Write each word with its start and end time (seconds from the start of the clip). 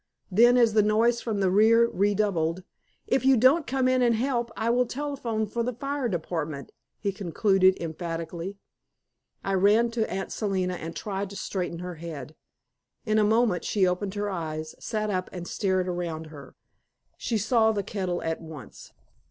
Then 0.31 0.57
as 0.57 0.73
the 0.73 0.81
noise 0.81 1.21
from 1.21 1.41
the 1.41 1.51
rear 1.51 1.87
redoubled, 1.87 2.63
"If 3.05 3.23
you 3.23 3.37
don't 3.37 3.67
come 3.67 3.87
in 3.87 4.01
and 4.01 4.15
help, 4.15 4.49
I 4.57 4.71
will 4.71 4.87
telephone 4.87 5.45
for 5.45 5.61
the 5.61 5.75
fire 5.75 6.09
department," 6.09 6.71
he 6.97 7.11
concluded 7.11 7.77
emphatically. 7.79 8.57
I 9.43 9.53
ran 9.53 9.91
to 9.91 10.11
Aunt 10.11 10.31
Selina 10.31 10.73
and 10.73 10.95
tried 10.95 11.29
to 11.29 11.35
straighten 11.35 11.77
her 11.85 11.97
head. 12.01 12.35
In 13.05 13.19
a 13.19 13.23
moment 13.23 13.63
she 13.63 13.85
opened 13.85 14.15
her 14.15 14.31
eyes, 14.31 14.73
sat 14.79 15.11
up 15.11 15.29
and 15.31 15.47
stared 15.47 15.87
around 15.87 16.25
her. 16.33 16.55
She 17.15 17.37
saw 17.37 17.71
the 17.71 17.83
kettle 17.83 18.23
at 18.23 18.41
once. 18.41 18.93